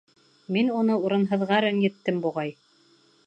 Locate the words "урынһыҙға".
1.09-1.61